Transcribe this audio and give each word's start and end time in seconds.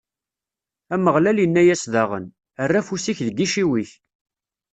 Ameɣlal 0.93 1.37
inna-as 1.45 1.83
daɣen: 1.93 2.25
Err 2.61 2.73
afus-ik 2.79 3.19
deg 3.27 3.37
iciwi-k. 3.45 3.91